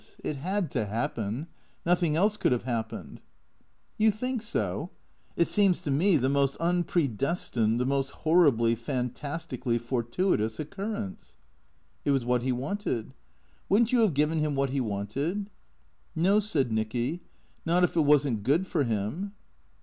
It 0.23 0.37
had 0.37 0.71
to 0.71 0.87
happen. 0.87 1.45
Nothing 1.85 2.15
else 2.15 2.35
could 2.35 2.51
have 2.51 2.63
happened."" 2.63 3.21
You 3.99 4.09
think 4.09 4.41
so? 4.41 4.89
It 5.37 5.47
seems 5.47 5.83
to 5.83 5.91
me 5.91 6.17
the 6.17 6.27
most 6.27 6.57
unpredestined, 6.59 7.79
the 7.79 7.85
most 7.85 8.09
horribly, 8.09 8.73
fantastically 8.73 9.77
fortuitous 9.77 10.59
occurrence."" 10.59 11.35
It 12.03 12.09
was 12.09 12.25
what 12.25 12.41
he 12.41 12.51
wanted. 12.51 13.13
Would 13.69 13.81
n't 13.83 13.91
you 13.91 13.99
have 13.99 14.15
given 14.15 14.39
him 14.39 14.55
what 14.55 14.71
he 14.71 14.81
wanted?"" 14.81 15.51
No," 16.15 16.39
said 16.39 16.71
Nicky," 16.71 17.21
not 17.67 17.83
if 17.83 17.95
it 17.95 18.01
was 18.01 18.27
n't 18.27 18.41
good 18.41 18.65
for 18.65 18.83
him." 18.83 19.33